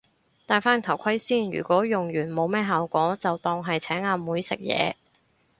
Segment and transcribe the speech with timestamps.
[0.47, 4.95] 戴返頭盔先，如果用完冇咩效果就當係請阿妹食嘢